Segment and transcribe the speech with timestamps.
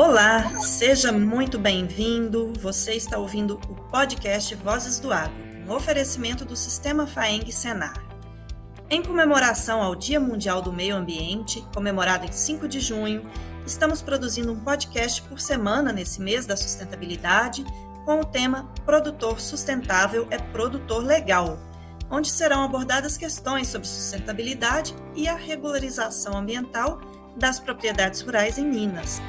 [0.00, 2.52] Olá, seja muito bem-vindo.
[2.60, 5.34] Você está ouvindo o podcast Vozes do Agro,
[5.66, 8.00] um oferecimento do Sistema FAENG Senar.
[8.88, 13.28] Em comemoração ao Dia Mundial do Meio Ambiente, comemorado em 5 de junho,
[13.66, 17.64] estamos produzindo um podcast por semana nesse mês da sustentabilidade
[18.04, 21.58] com o tema Produtor Sustentável é Produtor Legal,
[22.08, 27.00] onde serão abordadas questões sobre sustentabilidade e a regularização ambiental
[27.36, 29.20] das propriedades rurais em Minas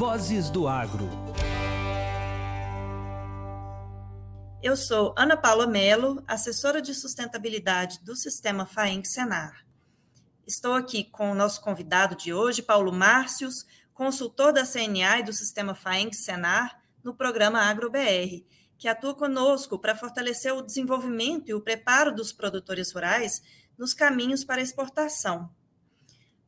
[0.00, 1.06] Vozes do Agro.
[4.62, 9.62] Eu sou Ana Paula Melo, assessora de sustentabilidade do Sistema FAENC Senar.
[10.46, 15.34] Estou aqui com o nosso convidado de hoje, Paulo Márcios, consultor da CNA e do
[15.34, 18.42] Sistema FAENC Senar no programa AgroBR,
[18.78, 23.42] que atua conosco para fortalecer o desenvolvimento e o preparo dos produtores rurais
[23.76, 25.50] nos caminhos para exportação.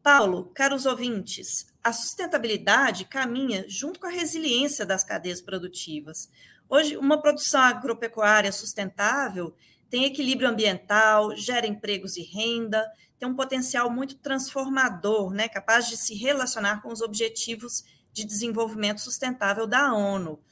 [0.03, 6.29] Paulo, caros ouvintes, a sustentabilidade caminha junto com a resiliência das cadeias produtivas.
[6.69, 9.55] Hoje, uma produção agropecuária sustentável
[9.89, 15.97] tem equilíbrio ambiental, gera empregos e renda, tem um potencial muito transformador, né, capaz de
[15.97, 20.43] se relacionar com os objetivos de desenvolvimento sustentável da ONU.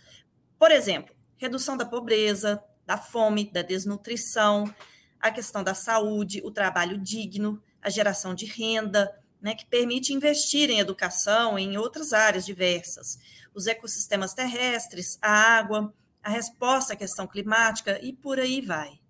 [0.59, 4.73] Por exemplo, redução da pobreza, da fome, da desnutrição,
[5.19, 10.71] a questão da saúde, o trabalho digno, a geração de renda, né, que permite investir
[10.71, 13.19] em educação em outras áreas diversas,
[13.55, 19.01] os ecossistemas terrestres, a água, a resposta à questão climática e por aí vai.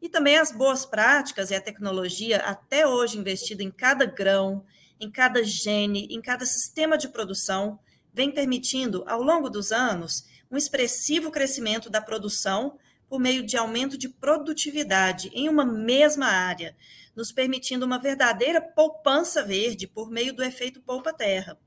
[0.00, 4.64] E também as boas práticas e a tecnologia até hoje investida em cada grão,
[5.00, 7.78] em cada gene, em cada sistema de produção,
[8.12, 13.96] vem permitindo, ao longo dos anos, um expressivo crescimento da produção por meio de aumento
[13.96, 16.76] de produtividade em uma mesma área,
[17.18, 21.58] nos permitindo uma verdadeira poupança verde por meio do efeito poupa-terra.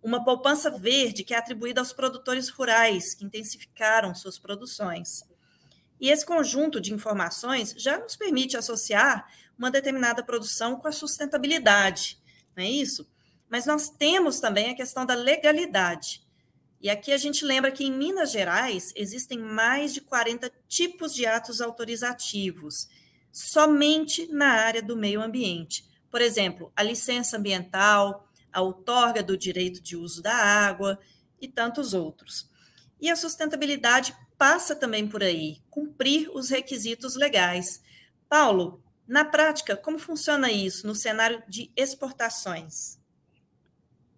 [0.00, 5.24] Uma poupança verde que é atribuída aos produtores rurais, que intensificaram suas produções.
[6.00, 12.22] E esse conjunto de informações já nos permite associar uma determinada produção com a sustentabilidade,
[12.56, 13.04] não é isso?
[13.50, 16.22] Mas nós temos também a questão da legalidade.
[16.80, 21.26] E aqui a gente lembra que em Minas Gerais existem mais de 40 tipos de
[21.26, 22.86] atos autorizativos
[23.32, 25.84] somente na área do meio ambiente.
[26.10, 30.98] Por exemplo, a licença ambiental, a outorga do direito de uso da água
[31.40, 32.48] e tantos outros.
[33.00, 37.82] E a sustentabilidade passa também por aí, cumprir os requisitos legais.
[38.28, 42.98] Paulo, na prática, como funciona isso no cenário de exportações?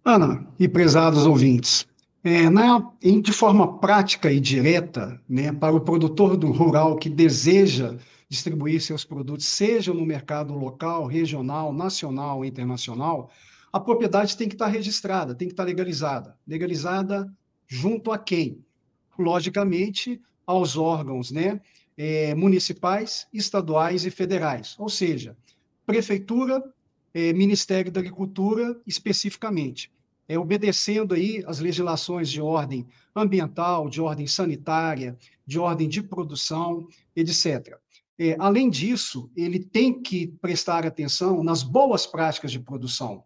[0.03, 1.87] Ana e prezados ouvintes,
[2.23, 7.97] é, na, de forma prática e direta, né, para o produtor do rural que deseja
[8.29, 13.31] distribuir seus produtos, seja no mercado local, regional, nacional, internacional,
[13.71, 16.37] a propriedade tem que estar registrada, tem que estar legalizada.
[16.47, 17.31] Legalizada
[17.67, 18.63] junto a quem?
[19.17, 21.59] Logicamente, aos órgãos né,
[21.97, 25.35] é, municipais, estaduais e federais, ou seja,
[25.85, 26.63] prefeitura,
[27.13, 29.91] é, Ministério da Agricultura, especificamente.
[30.27, 35.15] É, obedecendo aí as legislações de ordem ambiental, de ordem sanitária,
[35.45, 37.77] de ordem de produção, etc.
[38.17, 43.23] É, além disso, ele tem que prestar atenção nas boas práticas de produção.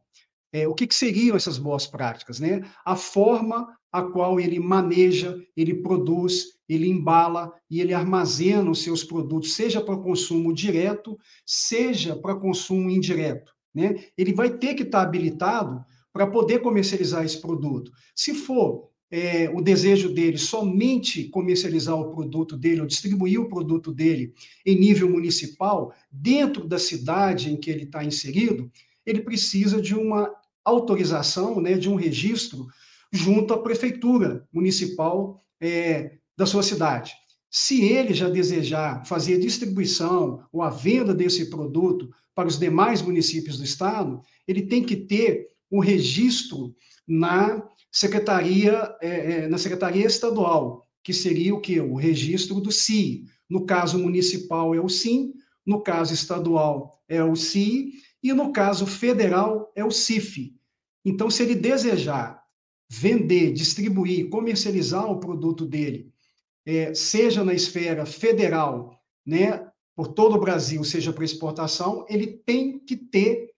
[0.51, 2.39] É, o que, que, seriam essas boas práticas?
[2.39, 2.61] Né?
[2.83, 9.03] A forma a qual ele maneja, ele produz, ele embala e ele armazena os seus
[9.03, 13.51] produtos, seja para consumo direto, seja para consumo indireto.
[13.73, 14.03] Né?
[14.17, 17.91] Ele vai ter que estar habilitado para poder comercializar esse produto.
[18.15, 23.91] Se for é, o desejo dele somente comercializar o produto dele ou distribuir o produto
[23.91, 24.33] dele
[24.65, 28.71] em nível municipal, dentro da cidade em que ele está inserido,
[29.05, 30.31] ele precisa de uma
[30.63, 32.67] autorização, né, de um registro
[33.11, 37.13] junto à prefeitura municipal é, da sua cidade.
[37.49, 43.01] Se ele já desejar fazer a distribuição ou a venda desse produto para os demais
[43.01, 46.75] municípios do estado, ele tem que ter um registro
[47.07, 51.79] na secretaria, é, é, na secretaria estadual, que seria o que?
[51.79, 53.25] O registro do CI.
[53.49, 55.33] No caso municipal é o SIM,
[55.65, 60.53] no caso estadual é o CI, e no caso federal é o CIF.
[61.03, 62.43] Então, se ele desejar
[62.89, 66.11] vender, distribuir, comercializar o produto dele,
[66.65, 69.65] é, seja na esfera federal, né,
[69.95, 73.49] por todo o Brasil, seja para exportação, ele tem que ter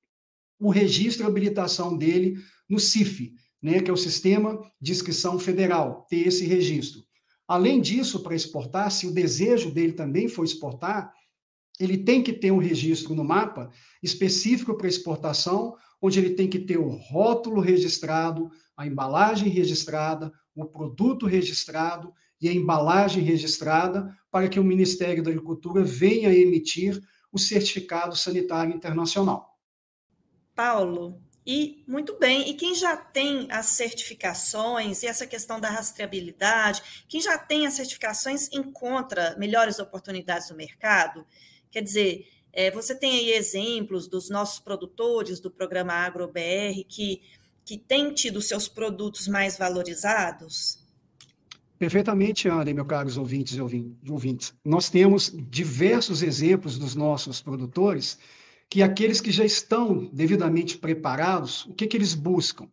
[0.59, 2.37] o registro e habilitação dele
[2.69, 7.03] no CIF, né, que é o Sistema de Inscrição Federal, ter esse registro.
[7.47, 11.13] Além disso, para exportar, se o desejo dele também for exportar,
[11.79, 13.69] ele tem que ter um registro no mapa
[14.01, 20.65] específico para exportação, onde ele tem que ter o rótulo registrado, a embalagem registrada, o
[20.65, 26.99] produto registrado e a embalagem registrada, para que o Ministério da Agricultura venha emitir
[27.31, 29.57] o certificado sanitário internacional.
[30.55, 37.05] Paulo, e muito bem, e quem já tem as certificações e essa questão da rastreabilidade,
[37.07, 41.25] quem já tem as certificações encontra melhores oportunidades no mercado?
[41.71, 47.21] Quer dizer, é, você tem aí exemplos dos nossos produtores do programa AgroBR que,
[47.65, 50.79] que têm tido seus produtos mais valorizados?
[51.79, 54.53] Perfeitamente, André, meus caros ouvintes e ouvintes.
[54.63, 58.19] Nós temos diversos exemplos dos nossos produtores
[58.71, 62.69] que aqueles que já estão devidamente preparados, o que, que eles buscam?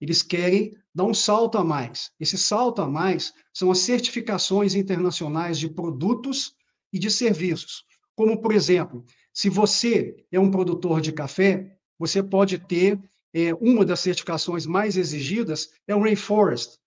[0.00, 2.12] Eles querem dar um salto a mais.
[2.20, 6.54] Esse salto a mais são as certificações internacionais de produtos
[6.92, 7.84] e de serviços.
[8.14, 9.04] Como, por exemplo,
[9.34, 13.00] se você é um produtor de café, você pode ter
[13.34, 16.78] é, uma das certificações mais exigidas é o Rainforest.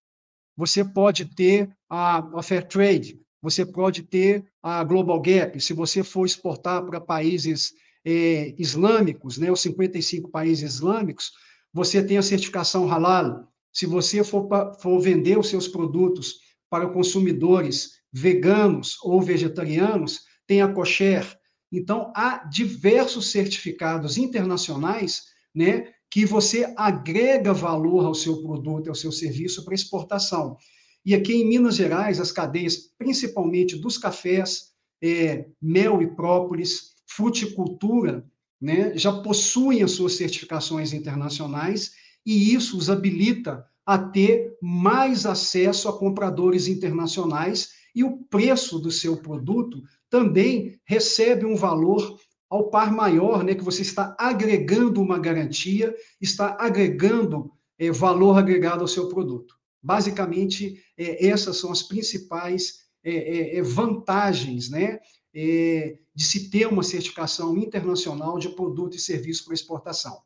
[0.55, 5.59] Você pode ter a, a Fair Trade, você pode ter a Global Gap.
[5.59, 7.73] Se você for exportar para países
[8.05, 11.31] é, islâmicos, né, os 55 países islâmicos,
[11.73, 13.47] você tem a certificação Halal.
[13.71, 14.47] Se você for,
[14.79, 16.35] for vender os seus produtos
[16.69, 21.25] para consumidores veganos ou vegetarianos, tem a Kosher.
[21.71, 25.23] Então, há diversos certificados internacionais
[25.55, 30.55] né, que você agrega valor ao seu produto, ao seu serviço para exportação.
[31.03, 38.25] E aqui em Minas Gerais, as cadeias, principalmente dos cafés, é, mel e própolis, fruticultura,
[38.59, 41.91] né, já possuem as suas certificações internacionais
[42.25, 48.89] e isso os habilita a ter mais acesso a compradores internacionais e o preço do
[48.89, 52.17] seu produto também recebe um valor
[52.49, 58.81] ao par maior, né, que você está agregando uma garantia, está agregando é, valor agregado
[58.81, 59.55] ao seu produto.
[59.81, 64.99] Basicamente, é, essas são as principais é, vantagens né,
[65.33, 70.21] de se ter uma certificação internacional de produto e serviço para exportação.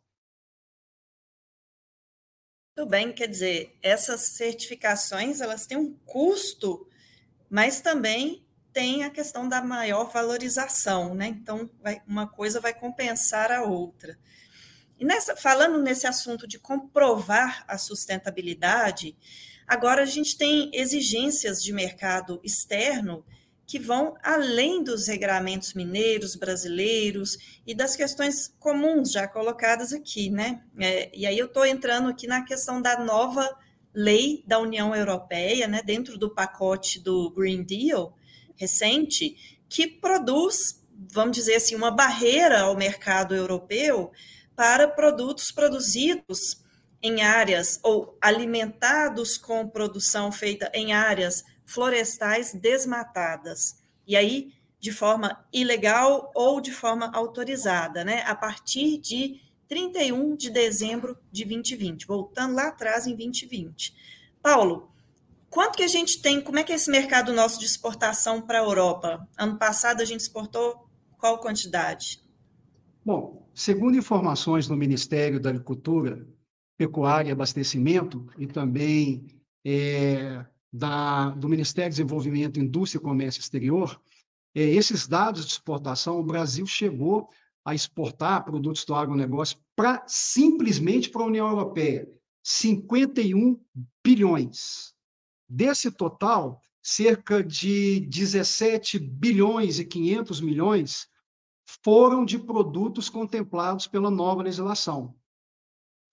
[2.75, 6.87] Tudo bem, quer dizer, essas certificações elas têm um custo,
[7.49, 11.25] mas também tem a questão da maior valorização, né?
[11.27, 14.19] Então, vai, uma coisa vai compensar a outra.
[14.99, 19.17] E nessa, falando nesse assunto de comprovar a sustentabilidade,
[19.65, 23.25] agora a gente tem exigências de mercado externo
[23.67, 27.37] que vão além dos regramentos mineiros brasileiros
[27.67, 30.63] e das questões comuns já colocadas aqui, né?
[30.79, 33.45] É, e aí eu estou entrando aqui na questão da nova
[33.93, 38.15] lei da União Europeia, né, dentro do pacote do Green Deal,
[38.55, 39.35] recente
[39.67, 40.81] que produz,
[41.11, 44.11] vamos dizer assim, uma barreira ao mercado europeu
[44.55, 46.63] para produtos produzidos
[47.01, 53.77] em áreas ou alimentados com produção feita em áreas florestais desmatadas.
[54.07, 58.23] E aí, de forma ilegal ou de forma autorizada, né?
[58.25, 63.93] A partir de 31 de dezembro de 2020, voltando lá atrás em 2020.
[64.41, 64.89] Paulo,
[65.49, 68.59] Quanto que a gente tem, como é que é esse mercado nosso de exportação para
[68.59, 69.27] a Europa?
[69.37, 70.87] Ano passado a gente exportou
[71.17, 72.21] qual quantidade?
[73.03, 76.27] Bom, segundo informações do Ministério da Agricultura,
[76.77, 79.25] Pecuária e Abastecimento e também
[79.65, 83.99] é, da, do Ministério do Desenvolvimento, Indústria e Comércio Exterior,
[84.55, 87.29] é, esses dados de exportação, o Brasil chegou
[87.63, 92.07] a exportar produtos do agronegócio para simplesmente para a União Europeia,
[92.43, 93.59] 51
[94.03, 94.93] bilhões.
[95.49, 101.09] Desse total, cerca de 17 bilhões e 500 milhões
[101.83, 105.13] foram de produtos contemplados pela nova legislação.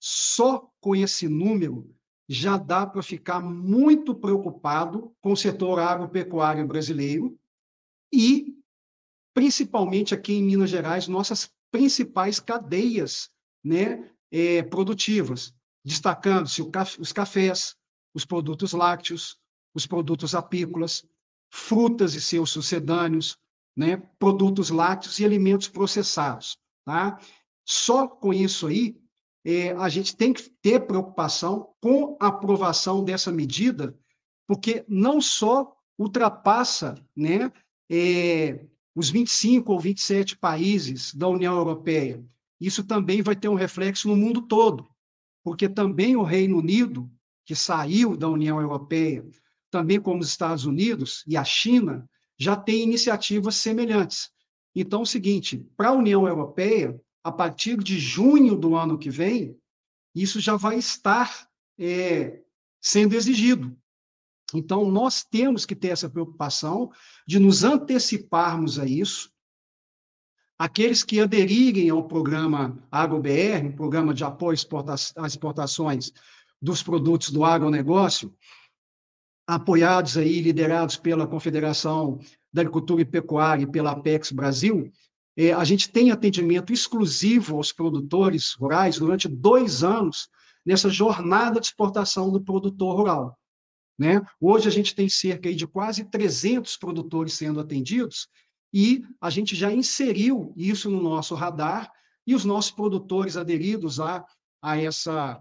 [0.01, 1.95] Só com esse número
[2.29, 7.39] já dá para ficar muito preocupado com o setor agropecuário brasileiro
[8.13, 8.57] e,
[9.35, 13.31] principalmente aqui em Minas Gerais, nossas principais cadeias
[13.63, 15.55] né, é, produtivas,
[15.85, 16.63] destacando-se
[16.99, 17.77] os cafés,
[18.15, 19.39] os produtos lácteos,
[19.75, 21.05] os produtos apícolas,
[21.51, 23.39] frutas e seus sucedâneos,
[23.77, 26.57] né, produtos lácteos e alimentos processados.
[26.85, 27.19] Tá?
[27.65, 28.97] Só com isso aí,
[29.45, 33.97] é, a gente tem que ter preocupação com a aprovação dessa medida,
[34.47, 37.53] porque não só ultrapassa né,
[37.91, 42.25] é, os 25 ou 27 países da União Europeia,
[42.61, 44.89] isso também vai ter um reflexo no mundo todo,
[45.43, 47.11] porque também o Reino Unido
[47.45, 49.25] que saiu da União Europeia,
[49.71, 52.09] também como os Estados Unidos e a China,
[52.39, 54.31] já têm iniciativas semelhantes.
[54.75, 59.09] Então, é o seguinte, para a União Europeia, a partir de junho do ano que
[59.09, 59.59] vem,
[60.15, 62.43] isso já vai estar é,
[62.81, 63.75] sendo exigido.
[64.53, 66.93] Então, nós temos que ter essa preocupação
[67.27, 69.33] de nos anteciparmos a isso.
[70.57, 76.13] Aqueles que aderirem ao programa AgroBR, um programa de apoio às exportações
[76.63, 78.33] dos produtos do agronegócio,
[79.47, 82.19] apoiados aí, liderados pela Confederação
[82.53, 84.93] da Agricultura e Pecuária e pela Apex Brasil,
[85.37, 90.29] é, a gente tem atendimento exclusivo aos produtores rurais durante dois anos
[90.65, 93.39] nessa jornada de exportação do produtor rural.
[93.99, 94.21] Né?
[94.41, 98.29] Hoje a gente tem cerca de quase 300 produtores sendo atendidos
[98.73, 101.93] e a gente já inseriu isso no nosso radar
[102.27, 104.25] e os nossos produtores aderidos a,
[104.61, 105.41] a, essa,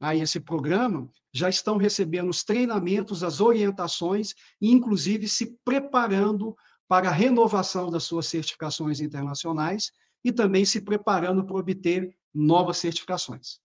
[0.00, 6.56] a esse programa já estão recebendo os treinamentos, as orientações e, inclusive, se preparando
[6.92, 9.90] para a renovação das suas certificações internacionais
[10.22, 13.58] e também se preparando para obter novas certificações.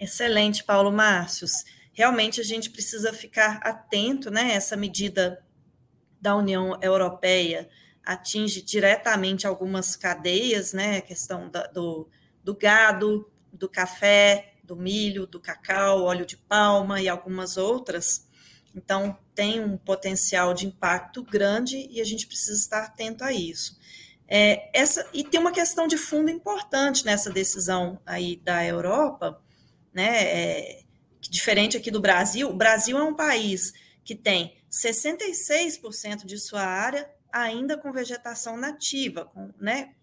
[0.00, 1.52] Excelente, Paulo Márcios.
[1.92, 4.54] Realmente a gente precisa ficar atento, né?
[4.54, 5.44] Essa medida
[6.18, 7.68] da União Europeia
[8.02, 10.96] atinge diretamente algumas cadeias, né?
[10.96, 12.08] A questão da, do,
[12.42, 18.25] do gado, do café, do milho, do cacau, óleo de palma e algumas outras.
[18.76, 23.78] Então, tem um potencial de impacto grande e a gente precisa estar atento a isso.
[24.28, 29.40] É, essa, e tem uma questão de fundo importante nessa decisão aí da Europa,
[29.94, 30.24] né?
[30.24, 30.82] É,
[31.20, 33.72] diferente aqui do Brasil, o Brasil é um país
[34.04, 39.94] que tem 66% de sua área ainda com vegetação nativa, com, né,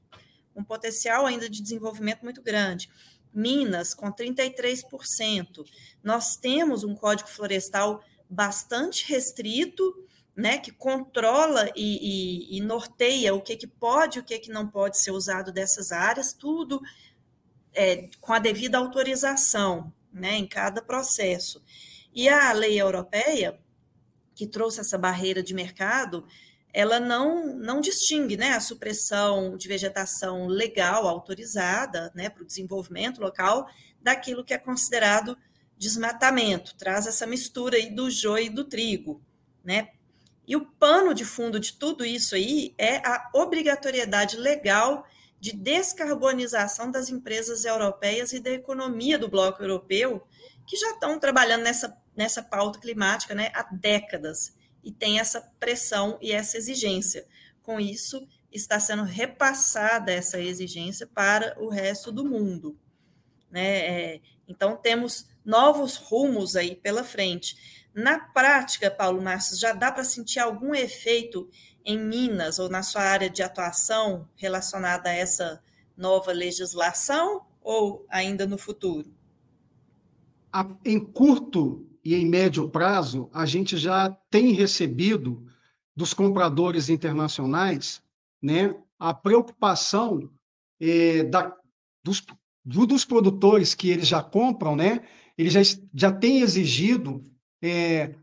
[0.56, 2.90] um potencial ainda de desenvolvimento muito grande.
[3.34, 5.66] Minas, com 33%.
[6.04, 9.94] Nós temos um código florestal bastante restrito,
[10.36, 14.52] né, que controla e, e, e norteia o que, que pode e o que, que
[14.52, 16.82] não pode ser usado dessas áreas, tudo
[17.74, 21.64] é, com a devida autorização né, em cada processo.
[22.14, 23.60] E a lei europeia,
[24.36, 26.26] que trouxe essa barreira de mercado,
[26.74, 33.22] ela não, não distingue né, a supressão de vegetação legal autorizada né, para o desenvolvimento
[33.22, 33.68] local
[34.02, 35.38] daquilo que é considerado
[35.84, 39.22] desmatamento, traz essa mistura aí do joio e do trigo.
[39.64, 39.90] Né?
[40.48, 45.06] E o pano de fundo de tudo isso aí é a obrigatoriedade legal
[45.40, 50.26] de descarbonização das empresas europeias e da economia do bloco europeu,
[50.66, 56.18] que já estão trabalhando nessa, nessa pauta climática né, há décadas e tem essa pressão
[56.22, 57.26] e essa exigência.
[57.62, 62.78] Com isso, está sendo repassada essa exigência para o resto do mundo.
[63.54, 64.16] Né?
[64.16, 67.56] É, então, temos novos rumos aí pela frente.
[67.94, 71.48] Na prática, Paulo Márcio, já dá para sentir algum efeito
[71.86, 75.62] em Minas ou na sua área de atuação relacionada a essa
[75.96, 79.14] nova legislação ou ainda no futuro?
[80.84, 85.46] Em curto e em médio prazo, a gente já tem recebido
[85.96, 88.02] dos compradores internacionais
[88.42, 90.30] né, a preocupação
[90.80, 91.56] eh, da,
[92.04, 92.26] dos,
[92.66, 95.02] dos produtores que eles já compram, né,
[95.38, 95.62] eles já,
[95.94, 97.24] já têm exigido
[97.62, 98.16] eh,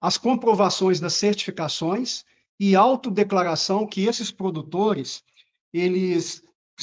[0.00, 2.24] as comprovações das certificações
[2.58, 5.22] e autodeclaração que esses produtores,
[5.72, 6.42] eles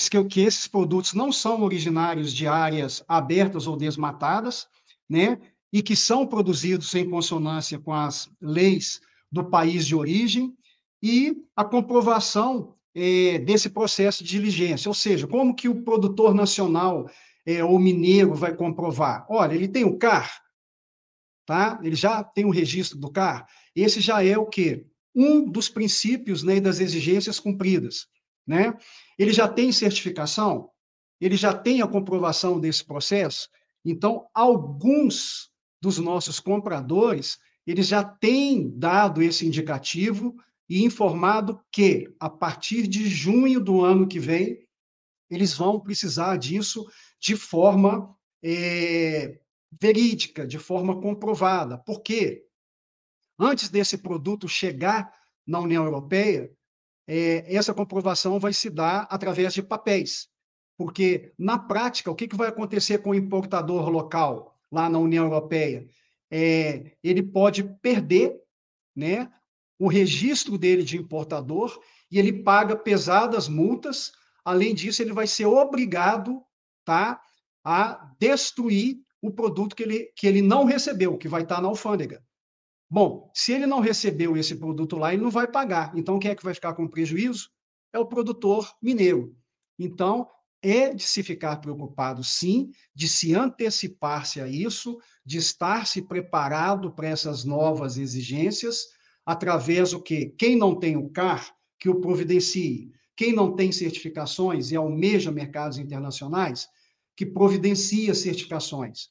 [0.09, 4.67] que, que esses produtos não são originários de áreas abertas ou desmatadas,
[5.09, 5.39] né?
[5.71, 9.01] E que são produzidos em consonância com as leis
[9.31, 10.55] do país de origem
[11.01, 17.09] e a comprovação é, desse processo de diligência, ou seja, como que o produtor nacional
[17.45, 19.25] é, ou mineiro vai comprovar?
[19.29, 20.41] Olha, ele tem o CAR,
[21.45, 21.79] tá?
[21.81, 23.47] Ele já tem o registro do CAR.
[23.75, 24.85] Esse já é o quê?
[25.15, 28.07] um dos princípios né, das exigências cumpridas.
[28.45, 28.73] Né?
[29.17, 30.69] Ele já tem certificação,
[31.19, 33.49] ele já tem a comprovação desse processo.
[33.83, 35.51] Então, alguns
[35.81, 40.35] dos nossos compradores, eles já têm dado esse indicativo
[40.69, 44.67] e informado que, a partir de junho do ano que vem,
[45.29, 46.87] eles vão precisar disso
[47.19, 49.39] de forma é,
[49.81, 51.77] verídica, de forma comprovada.
[51.77, 52.45] Por quê?
[53.37, 55.13] Antes desse produto chegar
[55.45, 56.51] na União Europeia,
[57.07, 60.29] é, essa comprovação vai se dar através de papéis.
[60.77, 65.25] Porque, na prática, o que, que vai acontecer com o importador local lá na União
[65.25, 65.87] Europeia?
[66.31, 68.39] É, ele pode perder
[68.95, 69.31] né,
[69.79, 71.79] o registro dele de importador
[72.11, 74.11] e ele paga pesadas multas.
[74.43, 76.43] Além disso, ele vai ser obrigado
[76.83, 77.21] tá,
[77.63, 82.21] a destruir o produto que ele, que ele não recebeu, que vai estar na alfândega.
[82.89, 85.95] Bom, se ele não recebeu esse produto lá, ele não vai pagar.
[85.95, 87.49] Então, quem é que vai ficar com prejuízo?
[87.93, 89.35] É o produtor mineiro.
[89.77, 90.27] Então,
[90.61, 96.91] é de se ficar preocupado, sim, de se antecipar-se a isso, de estar se preparado
[96.91, 98.87] para essas novas exigências,
[99.29, 102.91] através do que quem não tem o CAR, que o providencie.
[103.15, 106.67] Quem não tem certificações e almeja mercados internacionais,
[107.15, 109.09] que providencia certificações.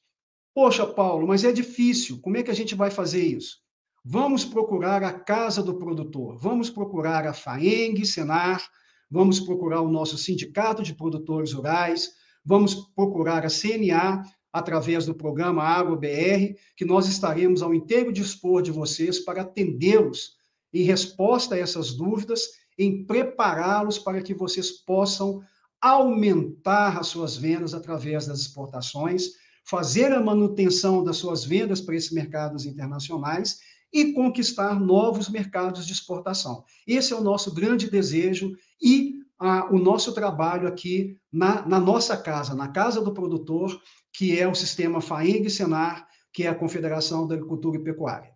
[0.52, 2.20] Poxa, Paulo, mas é difícil.
[2.20, 3.58] Como é que a gente vai fazer isso?
[4.04, 8.60] Vamos procurar a casa do produtor, vamos procurar a FAENG, Senar,
[9.08, 12.10] vamos procurar o nosso sindicato de produtores rurais,
[12.44, 18.70] vamos procurar a CNA através do programa AgroBR, que nós estaremos ao inteiro dispor de
[18.70, 20.36] vocês para atendê-los
[20.72, 22.42] em resposta a essas dúvidas,
[22.78, 25.42] em prepará-los para que vocês possam
[25.80, 29.32] aumentar as suas vendas através das exportações,
[29.64, 33.60] fazer a manutenção das suas vendas para esses mercados internacionais
[33.92, 36.64] e conquistar novos mercados de exportação.
[36.86, 42.16] Esse é o nosso grande desejo e ah, o nosso trabalho aqui na, na, nossa
[42.16, 43.80] casa, na casa do produtor,
[44.12, 48.32] que é o sistema FAENG Senar, que é a Confederação da Agricultura e Pecuária.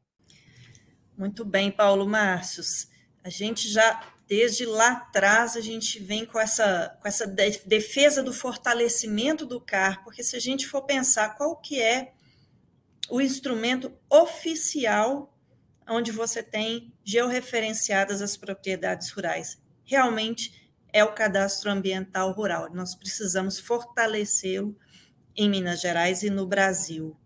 [1.16, 2.88] Muito bem, Paulo Márcios.
[3.22, 8.32] A gente já, desde lá atrás, a gente vem com essa, com essa defesa do
[8.32, 12.12] fortalecimento do CAR, porque se a gente for pensar qual que é
[13.10, 15.32] o instrumento oficial
[15.88, 19.60] onde você tem georreferenciadas as propriedades rurais.
[19.84, 22.72] Realmente é o cadastro ambiental rural.
[22.72, 24.76] Nós precisamos fortalecê-lo
[25.36, 27.16] em Minas Gerais e no Brasil.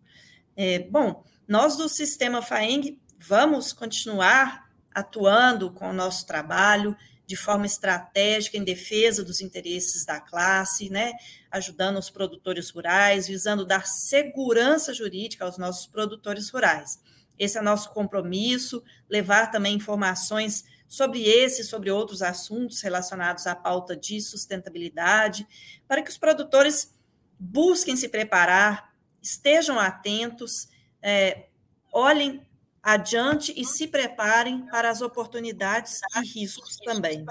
[0.57, 6.97] É, bom, nós do Sistema FAENG vamos continuar atuando com o nosso trabalho
[7.27, 11.13] de forma estratégica em defesa dos interesses da classe, né,
[11.51, 17.01] ajudando os produtores rurais, visando dar segurança jurídica aos nossos produtores rurais.
[17.39, 23.55] Esse é nosso compromisso, levar também informações sobre esse e sobre outros assuntos relacionados à
[23.55, 25.47] pauta de sustentabilidade,
[25.87, 26.96] para que os produtores
[27.39, 30.69] busquem se preparar, estejam atentos,
[31.03, 31.47] é,
[31.93, 32.47] olhem
[32.83, 37.25] adiante e se preparem para as oportunidades e riscos também.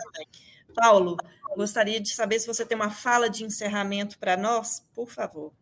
[0.75, 1.15] Paulo,
[1.55, 5.53] gostaria de saber se você tem uma fala de encerramento para nós, por favor.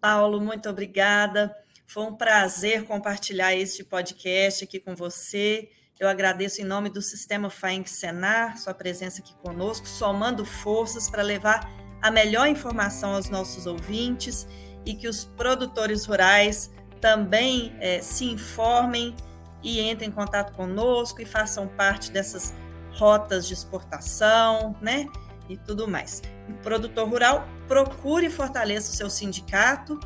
[0.00, 1.56] Paulo, muito obrigada.
[1.86, 5.70] Foi um prazer compartilhar este podcast aqui com você.
[5.98, 11.22] Eu agradeço em nome do Sistema FAENC Senar sua presença aqui conosco, somando forças para
[11.22, 11.70] levar
[12.02, 14.46] a melhor informação aos nossos ouvintes
[14.84, 19.16] e que os produtores rurais também é, se informem
[19.62, 22.54] e entrem em contato conosco e façam parte dessas
[22.92, 25.06] rotas de exportação, né?
[25.48, 26.20] E tudo mais.
[26.46, 29.98] O produtor rural procure e fortaleça o seu sindicato.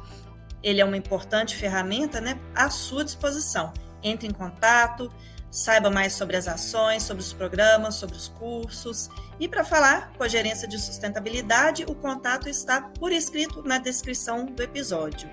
[0.62, 2.38] Ele é uma importante ferramenta, né?
[2.54, 3.72] À sua disposição.
[4.02, 5.12] Entre em contato,
[5.50, 9.08] Saiba mais sobre as ações, sobre os programas, sobre os cursos.
[9.38, 14.46] E para falar com a gerência de sustentabilidade, o contato está por escrito na descrição
[14.46, 15.28] do episódio.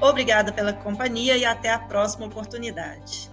[0.00, 3.29] Obrigada pela companhia e até a próxima oportunidade.